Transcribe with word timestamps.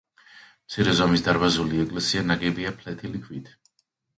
მცირე 0.69 0.95
ზომის 0.99 1.25
დარბაზული 1.27 1.83
ეკლესია, 1.83 2.25
ნაგებია 2.33 2.73
ფლეთილი 2.81 3.25
ქვით. 3.29 3.53